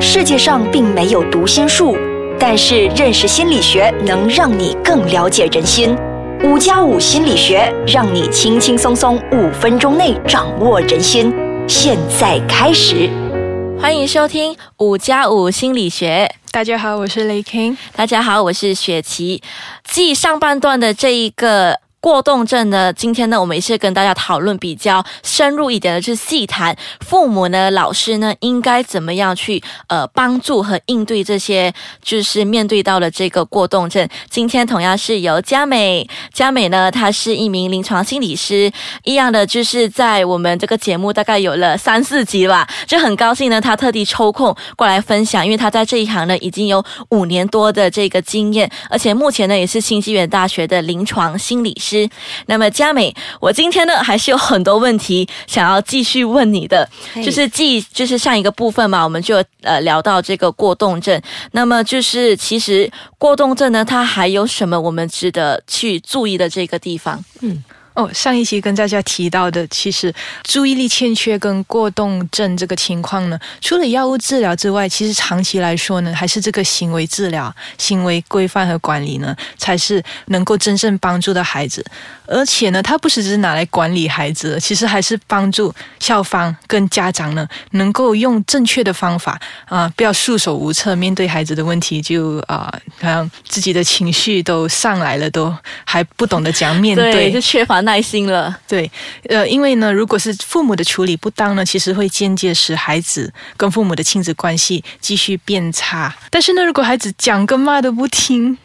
[0.00, 1.96] 世界上并没有读心术，
[2.38, 5.96] 但是认识心理学能让你更了解人心。
[6.44, 11.34] 五加五心理学让你轻轻松松五分钟内掌握人心。
[11.66, 13.10] 现在开始，
[13.80, 16.32] 欢迎收听五加五心理学。
[16.52, 17.76] 大家好，我是雷 king。
[17.96, 19.42] 大家好，我是雪琪。
[19.82, 21.87] 继上半段的这一个。
[22.00, 22.92] 过动症呢？
[22.92, 34.08] 今天呢，我们也是跟大家讨论比较深入一点的，就是细谈父母呢、老师呢，应该怎么样去呃帮助和应对这些，就是面对到了这个过动症。
[34.30, 38.70] 今天同样是由佳美，佳美呢，她是一名临床心理师，
[39.02, 51.87] 一样的就是在我们这个节目大概有了三四集吧，就很高兴呢，她特地抽空过来分享，因为她在这一行呢已经有五年多的这个经验，而且目前呢也是新纪元大学的临床心理师。
[51.88, 52.08] 师，
[52.46, 56.88] 那么佳美，我今天呢还是有很多问题想要继续问你的，
[57.24, 61.20] 就是继就是上一个部分嘛，我们就呃聊到这个过动症，
[61.52, 67.24] 那么就是其实过动症呢，它还有什么我们值得去注意的这个地方？
[67.40, 67.62] 嗯。
[67.98, 81.84] 哦，上一期跟大家提到的，其实注意力欠缺跟过动症这个情况呢，除了药物治疗之外，其实长期来说呢，还是这个行为治疗、行为规范和管理呢，才是能够真正帮助到孩子。
[82.24, 95.52] 而且呢，它不只是拿来管理孩子，其实还是帮助校方跟家长呢，能够用正确的方法啊，不要束手无策面对孩子的问题，就啊，好像自己的情绪都上来了，都
[95.84, 97.82] 还不懂得怎样面对，就缺乏。
[97.88, 98.90] 耐心了，对，
[99.30, 106.14] 呃，因为呢，如果是父母的处理不当呢，其实会间接使孩子跟父母的亲子关系继续变差。
[106.28, 108.58] 但是呢，如果孩子讲跟骂都不听。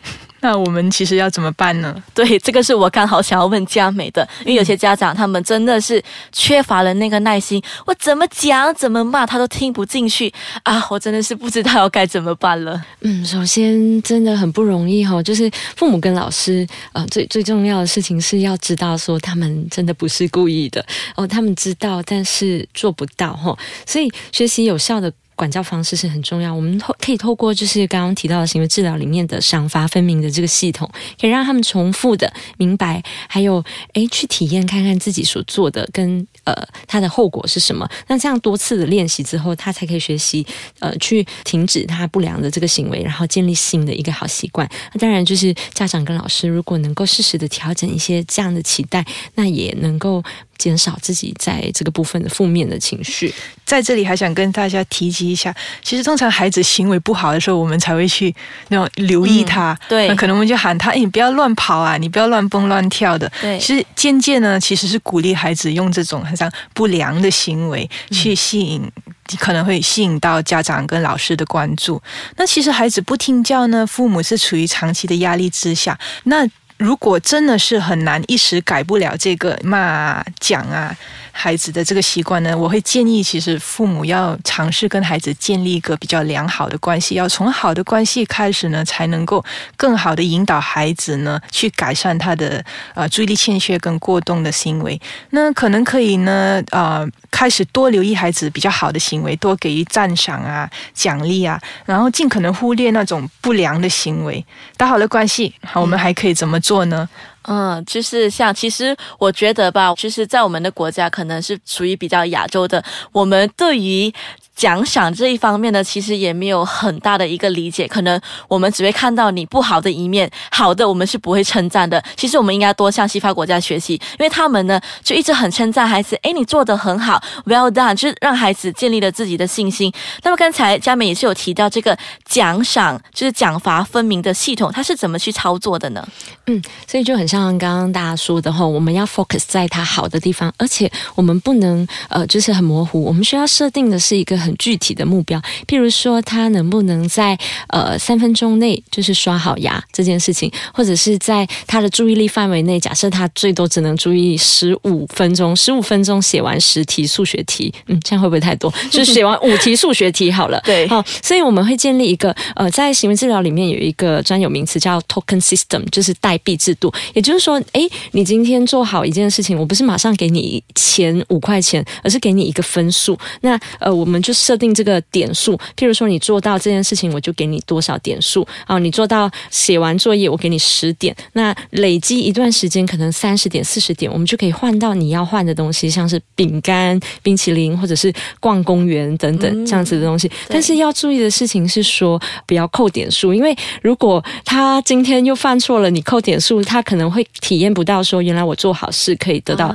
[0.43, 1.95] 那我们其实要怎么办呢？
[2.13, 10.31] 对，这个是我刚好想要问佳美的，因为有些家长他们真的是缺乏了那个耐心，我怎么讲怎么骂他都听不进去
[10.63, 10.85] 啊！
[10.89, 12.79] 我真的是不知道要该怎么办了。
[12.99, 20.85] 嗯，首先真的很不容易哈，就是父母跟老师，呃，最最重要的事情是要知道说他们真的不是故意的
[21.15, 25.09] 哦，他们知道但是做不到哈，所以学习有效的。
[25.35, 30.89] 管教方式是很重要，我们透可以透过就是刚刚提到的行为治疗里面的赏罚分明的这个系统，
[31.19, 33.63] 可以让他们重复的明白，还有
[33.93, 36.53] 诶去体验看看自己所做的跟呃
[36.87, 37.89] 他的后果是什么。
[38.07, 40.45] 那这样多次的练习之后，他才可以学习
[40.79, 44.69] 呃去停止他不良的这个行为，然后建立新的一个好习惯。
[44.93, 49.05] 那当然就是家长跟老师如果能够适时的调整一些这样的期待，
[49.35, 50.23] 那也能够。
[50.63, 53.33] 减少自己在这个部分的负面的情绪，
[53.65, 58.33] 在这里还想跟大家提及一下，其实通常孩子行为不好的时候，我们才会去
[58.69, 63.59] 那种留意他，对，那可能我们就喊他，哎，你不要乱跑啊，你不要乱蹦乱跳的，对。
[63.59, 68.89] 其实渐渐呢，其实是鼓励孩子用这种很像不良的行为去吸引，
[69.37, 72.01] 可能会吸引到家长跟老师的关注。
[72.37, 76.47] 那其实孩子不听教呢，父母是处于长期的压力之下，那。
[76.83, 80.93] 如果真的是很难一时改不了这个骂讲啊
[81.31, 89.43] 孩子的这个习惯呢，我会建议，其实父母要尝试跟孩子建立一个比较良好的关系，要从好的关系开始呢，才能够
[89.75, 92.63] 更好的引导孩子呢去改善他的
[92.93, 95.01] 呃注意力欠缺跟过动的行为。
[95.31, 104.45] 那可能可以呢呃开始多留意孩子比较好的行为，多给予赞赏啊奖励啊，然后尽可能忽略那种不良的行为，
[104.77, 106.72] 打好了关系，好，我们还可以怎么做？
[106.73, 107.07] 做呢？
[107.43, 114.13] 嗯，就是像，其实我觉得吧，就是在我们的国家，可能是属于比较亚洲的，我们对于。
[114.55, 122.01] 奖赏这一方面呢，其实也没有很大的一个理解，可能我们只会看到你不好的一面，好的我们是不会称赞的。
[122.15, 129.91] 其实我们应该多向西方国家学习，因为他们呢就一直很称赞孩子，诶，你做的很好，well done，就是让孩子建立了自己的信心。
[130.21, 136.07] 那么刚才佳美也是有提到这个奖赏，就是奖罚分明的系统，它是怎么去操作的呢？
[136.45, 144.33] 嗯，所以就很像刚刚大家说的哈，我们要 focus 在它好的地方，而且我们不能呃就是很模糊，我们需要设定的是一个。
[144.43, 147.37] 很具体的目标，譬如说他能不能在
[147.67, 158.73] 呃三分钟内就是刷好牙这件事情，或者是在他的注意力范围内，假设他最多只能注意十五分钟，十五分钟写完十题数学题，嗯，这样会不会太多？
[158.91, 160.59] 就写完五题数学题好了。
[160.65, 167.81] 对，好，所以我们会建立一个呃，在行为治疗里面有一个专有名词叫 token system，就是代币制度，也就是说，哎，
[168.11, 173.17] 你今天做好一件事情，我不是马上给你钱五块钱，而是给你一个分数。
[173.41, 178.77] 那呃，我们就设定这个点数，譬如说你做到这件事情，我就给你多少点数啊？
[178.77, 181.15] 你做到写完作业，我给你十点。
[181.33, 190.29] 那累积一段时间，可能三十点、四十点，我们就可以换到你要换的东西，像是饼干、冰淇淋，或者是逛公园等等这样子的东西。
[190.49, 199.73] 但是要注意的事情是说，不要扣点数，因为如果他今天又犯错了，你扣点数，他可能会体验不到说，原来我做好事可以得到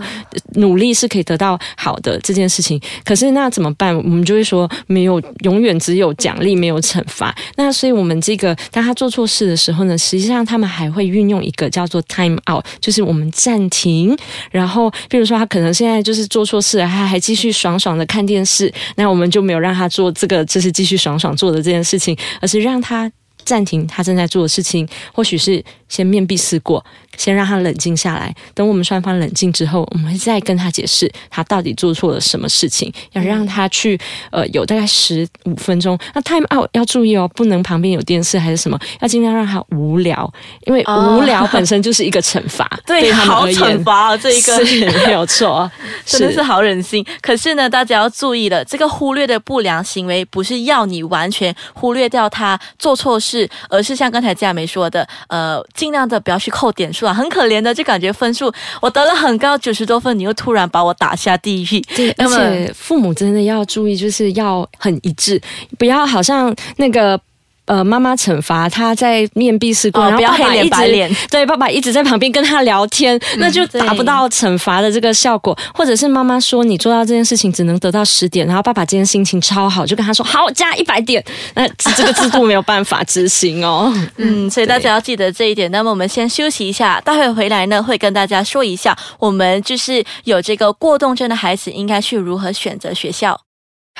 [0.54, 2.80] 努力是可以得到好的这件事情。
[3.04, 3.96] 可是那怎么办？
[3.96, 7.34] 我们就会说，没有永远只有奖励，没有惩罚。
[7.56, 14.18] 那所以我们这个当他做错事的时候呢，实际上他们还会运用一个叫做 time out，就是我们暂停。
[14.50, 23.10] 然后，比如说他可能现在就是做错事，他还继续爽爽的看电视，那我们就没有让他做这个，就是继续爽爽做的这件事情，而是让他
[23.44, 26.84] 暂停他正在做的事情，或许是先面壁思过。
[27.18, 34.00] 先让他冷静下来，等我们双方冷静之后，我们会再跟他解释他到底做错了什么事情，要让他去
[34.30, 35.98] 呃有大概十五分钟。
[36.14, 40.32] 那 time out 要注意哦，不能旁边有电视还是什么，要尽量让他无聊，
[40.64, 45.68] 因为无聊本身就是一个惩罚， 对他们好而言惩罚这一个是没有错，
[46.06, 47.04] 真的是好忍心。
[47.20, 61.80] 可是呢，大家要注意了，这个忽略的不良行为不是要你完全忽略掉他做错事，而是像刚才佳梅说的，呃，尽量的不要去扣点数啊，很可怜的，就感觉分数我得了很高九十多分，你又突然把我打下地狱。
[61.96, 65.40] 对，而且父母真的要注意，就是要很一致，
[65.78, 67.20] 不要好像那个。
[67.68, 75.56] 呃，妈妈惩罚他在面壁思过，然后哦不要黑爸爸一直脸白脸对，爸爸一直在旁边跟他聊天，那就达不到惩罚的这个效果。
[75.74, 81.22] 或者是妈妈说你做到这件事情只能得到十点，然后爸爸今天心情超好，就跟他说好加一百点，
[81.54, 83.92] 那这个制度没有办法执行哦。
[84.16, 85.70] 嗯，所以大家要记得这一点。
[85.70, 93.38] 那么我们先休息一下，待会回来呢会跟大家说一下，我们就是有这个过动症的孩子应该去如何选择学校。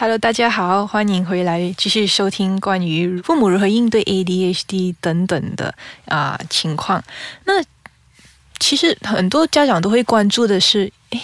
[0.01, 5.75] Hello，大家好，欢迎回来，继续收听关于父母如何应对 ADHD 等等的
[6.05, 7.03] 啊、情况。
[7.47, 7.55] 那
[8.61, 11.21] 其实很多家长都会关注的是，诶，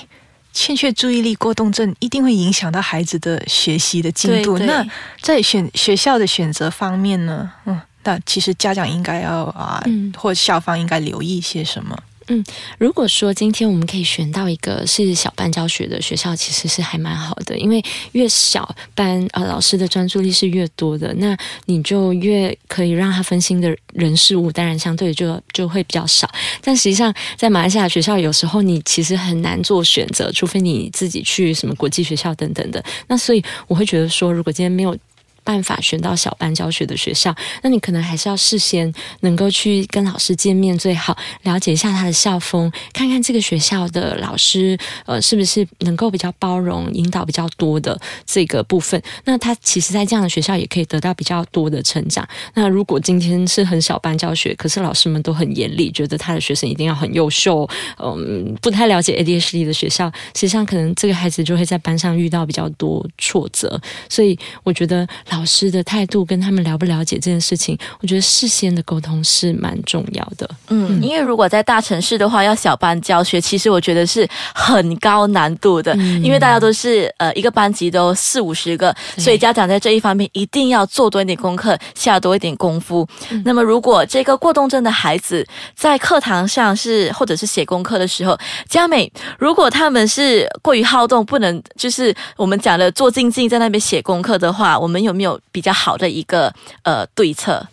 [0.53, 4.59] 欠缺注意力过动症一定会影响到孩子的学习的进度。
[4.59, 4.85] 对对那
[5.21, 11.97] 在选学校的选择方面呢，嗯，那其实家长应该要啊，嗯或校方应该留意些什么？
[12.29, 12.45] 嗯
[12.79, 17.83] 如果说今天我们可以选到一个是小班教学的学校，其实是还蛮好的，因为
[18.13, 21.37] 越小班呃老师的专注力是越多的，那
[21.67, 26.29] 你就越可以让他分心的人事物，当然相对就就会比较少。
[26.63, 32.83] 但实际上，在马来西亚学校，有时候你其实很难做选择，除非你自己去什么国际学校等等的。
[33.07, 34.97] 那所以我会觉得说，如果今天没有
[35.45, 44.77] 办法选到小班教学的学校，那你可能还是要事先能够去跟老师见面，最好了解一下他的校风，看看这个学校的老师
[45.07, 49.01] 呃是不是能够比较包容、引导比较多的这个部分。
[49.25, 52.27] 那他其实，在这样的学校也可以得到比较多的成长。
[52.55, 57.69] 那如果今天是很小班教学，可是老师们都很严厉，觉得他的学生一定要很优秀，
[57.99, 63.81] 嗯，不太了解 ADHD 的学校，实际上可能这个孩子就会在班上遇到比较多挫折。
[64.09, 70.49] 所以我觉得老师的态度跟他们了不了解这件事情，我觉得事先的沟通是蛮重要的。
[70.69, 83.07] 嗯，因为如果在大城市的话，要小班教学，其实我觉得是很高难度的，因为大家都是呃一个班级都四五十个，所以家长在这一方面一定要做多一点功课，下多一点功夫。
[83.45, 88.39] 那么，如果这个过动症的孩子在课堂上是或者是写功课的时候，
[88.69, 97.67] 佳美，如果他们是过于好动，不能就是我们讲的坐静静在那边写功课的话，我们有没有有比较好的一个呃对策？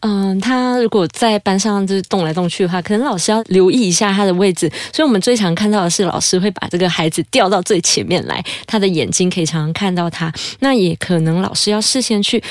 [0.00, 4.68] 嗯，他如果在班上就是动来动去的话，可能老师要留意一下他的位置。
[4.92, 10.32] 所以我们最常看到的是，老师会把这个孩子调到最前面来，他的眼睛可以常常看到他。
[10.58, 12.42] 那也可能老师要事先去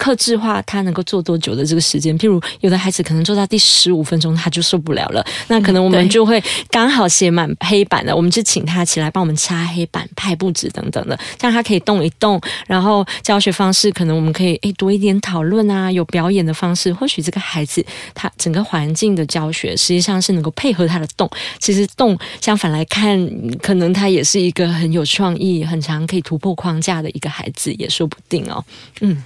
[0.00, 2.18] 克制化他能够做多久的这个时间。
[2.18, 12.40] 譬如有的孩子可能做到第十五分钟他就受不了了，那可能我们就会刚好写满黑板了，我们就请他起来帮我们擦黑板、拍布置等等的，这样他可以动一动。
[12.66, 16.90] 然后教学方式可能我们可以诶多一点讨论啊，有表演的方式。
[16.94, 21.28] 或许这个孩子他整个环境的教学实际上是能够配合他的动。
[21.58, 23.30] 其实动相反来看，
[23.60, 28.64] 可能他也是一个很有创意、很常可以突破框架的一个孩子，也说不定哦。
[29.00, 29.22] 嗯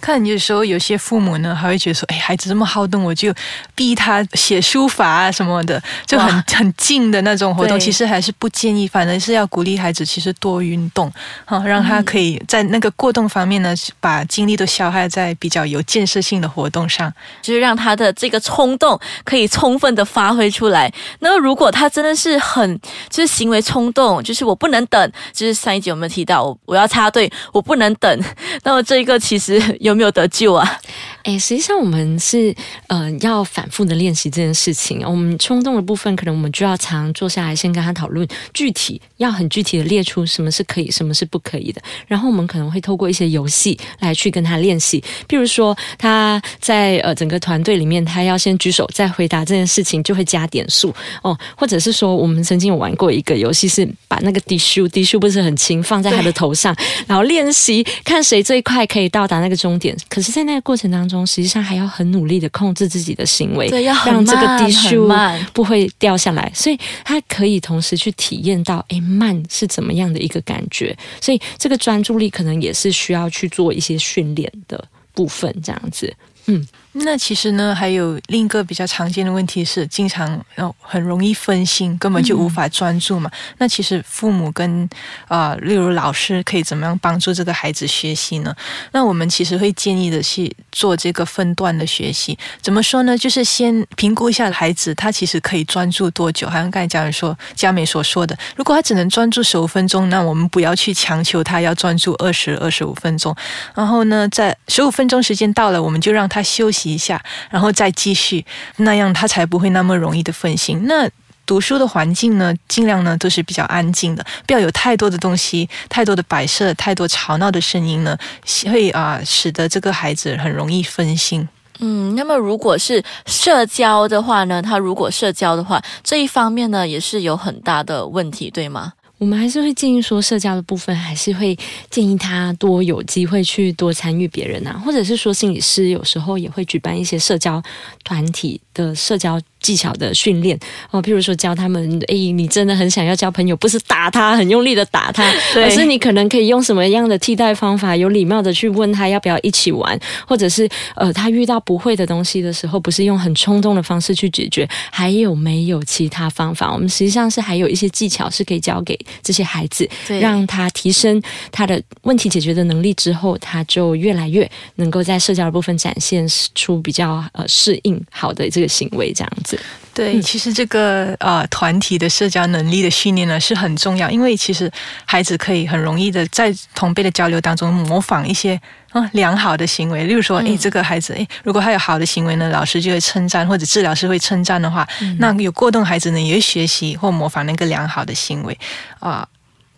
[0.00, 3.30] 看但有时候有些父母呢，还会觉得说，哎，孩子这么好动，我就
[3.74, 8.88] 逼他写书法啊什么的，就很很静的那种活动，其实还是不建议。
[8.88, 11.12] 反而是要鼓励孩子，其实多运动，
[11.44, 20.90] 哈，让他可以在那个过动方面呢，把精力都消耗在比较有建设性的活动上，就是让他的这个冲动可以充分的发挥出来。
[21.18, 22.80] 那如果他真的是很
[23.10, 28.24] 就是行为冲动，就是我不能等，就是上一集有没有提到我我要插队，我不能等，
[28.62, 30.80] 那么这一个其实有没有得救啊？
[31.26, 32.54] 哎，实际上我们是
[32.86, 35.02] 呃要反复的练习这件事情。
[35.04, 41.82] 我们冲动的部分，可能我们就要常坐下来，先跟他讨论具体，要很具体的列出什么是可以，什么是不可以的。
[42.06, 45.02] 然后我们可能会透过一些游戏来去跟他练习。
[45.28, 51.36] 譬如说他在呃整个团队里面，他要先举手再回答这件事情，就会加点数哦。
[51.56, 56.72] 或者是说，我们曾经有玩过一个游戏，是把那个滴数，滴数不是很轻，放在他的头上，
[57.08, 59.96] 然后练习看谁最快可以到达那个终点。
[60.08, 65.08] 可是，在那个过程当中，实际上还要很努力的控制自己的行为，对，要让这个低数
[65.52, 76.12] 不会掉下来，所以他可以同时去体验到，哎，慢是怎么样的一个感觉，所以这个专注力可能也是需要去做一些训练的部分，这样子，
[76.46, 76.66] 嗯。
[77.00, 83.30] 那其实呢，还有另一个比较常见的问题是，经常要很容易分心，根本就无法专注嘛。
[83.58, 84.88] 那其实父母跟
[85.28, 88.54] 啊，例如老师可以怎么样帮助这个孩子学习呢？
[88.92, 92.36] 那我们其实会建议的是做这个分段的学习。
[92.62, 93.16] 怎么说呢？
[93.16, 96.48] 就是先评估一下孩子他其实可以专注多久。
[96.48, 103.36] 好像刚才家人说，佳美所说的，如果他只能专注十五分钟，那我们不要去强求他要专注二十二十五分钟。
[103.74, 106.85] 然后呢，在十五分钟时间到了，我们就让他休息。
[106.92, 108.44] 一下，然后再继续，
[108.76, 110.86] 那样他才不会那么容易的分心。
[110.86, 111.08] 那
[111.44, 118.18] 读书的环境呢，尽量呢都是比较安静的，不要有太多的东西、太多的摆设、太多吵闹的声音呢，
[118.64, 121.48] 会啊使得这个孩子很容易分心。
[121.78, 128.94] 嗯，那么如果是社交的话呢，他如果社交的话，这一方面呢也是有很大的问题，对吗？
[129.18, 131.56] 我们还是会建议说，社交的部分还是会
[131.90, 137.62] 建议他多有机会去多参与别人啊，或者是说心理师有时候也会举办一些社交
[138.04, 139.40] 团体的社交。
[139.66, 140.56] 技巧的训练
[140.92, 156.72] 哦，譬如说教他们，哎，你真的很想要交朋友，不是打他，很用力的打他，而是你可能可以用什么样的替代方法，有礼貌的去问他要不要一起玩，或者是呃，他遇到不会的东西的时候，不是用很冲动的方式去解决，还有没有其他方法？
[156.72, 159.88] 我们实际上是还有一些技巧是可以教给这些孩子，
[160.20, 161.20] 让他提升
[161.50, 169.55] 他的问题解决的能力之后，他就越来越能够在社交的部分展现出比较呃适应好的这个行为，这样子。
[169.94, 174.70] 对，其实这个呃团体的社交能力的训练呢是很重要，因为其实
[175.06, 178.60] 孩子可以很容易的在同辈的交流当中模仿一些
[178.90, 184.86] 啊良好的行为，例如说，哎，这个孩子，哎，如果他有好的行为呢，老师就会称赞，或者治疗师会称赞的话，
[185.18, 188.58] 那有过动孩子呢也会学习或模仿那个良好的行为。
[189.00, 189.26] 啊。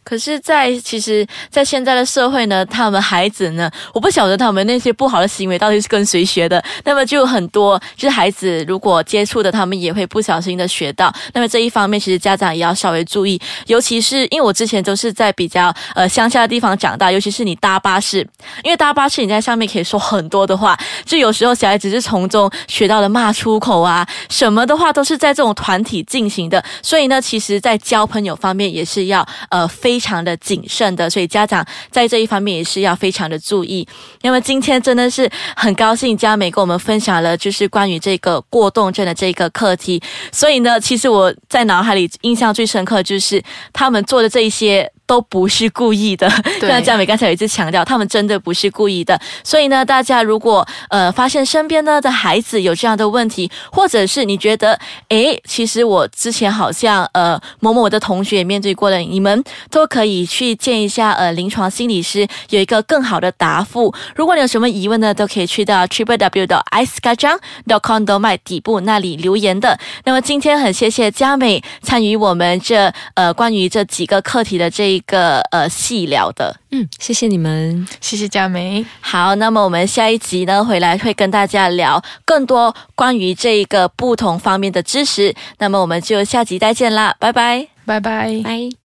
[0.09, 6.65] 可是，在其实，在现在的社会呢，他们孩子呢，我不晓得他们那些不好的行为到底是跟谁学的。
[6.85, 11.15] 那么就很多，就是孩子如果接触的，他们也会不小心的学到。
[11.35, 18.27] 那么这一方面，其实家长也要稍微注意，尤其是因为我之前都是在比较呃乡下的地方长大，尤其是你搭巴士，
[18.65, 20.75] 因为搭巴士你在上面可以说很多的话，
[21.05, 26.65] 就有时候小孩子是从中学到了骂出口啊什么的话，都是在这种团体进行的。
[26.83, 29.98] 所以呢，其实在交朋友方面也是要呃非。
[29.99, 33.85] 非常的谨慎的，所以家长在这一方面也是要非常的注意。
[34.23, 40.00] 那么今天真的是很高兴佳美跟我们分享了，就是关于这个过动症的这个课题。
[40.31, 44.88] 所以呢，其实我在脑海里印象最深刻就是他们做的这一些。
[45.09, 46.29] 都不是故意的，
[46.61, 49.19] 像佳美刚才有一次强调，他们真的不是故意的。
[49.43, 63.95] 所以呢，大家如果呃发现身边呢的孩子有这样的问题，或者是你觉得，诶，其实我之前好像呃某某的同学也面对过了，你们都可以去见一下呃临床心理师，有一个更好的答复。
[64.15, 68.05] 如果你有什么疑问呢，都可以去到 triple w 的 i c e k a j a n g c o m
[68.05, 69.79] 的麦底部那里留言的。
[70.05, 74.98] 那么今天很谢谢佳美参与我们这呃关于这几个课题的这。
[74.98, 78.85] 一个呃细聊的，嗯，谢谢你们，谢谢佳梅。
[79.00, 85.35] 好，那么我们下一集呢回来会跟大家聊更多关于这一个不同方面的知识。
[85.59, 88.69] 那么我们就下集再见啦，拜拜，拜拜，拜。